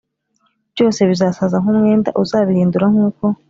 byose 0.73 0.99
bizasaza 1.09 1.55
nk 1.63 1.67
umwenda 1.73 2.09
Uzabihindura 2.21 2.85
nk 2.93 2.99
uko 3.07 3.25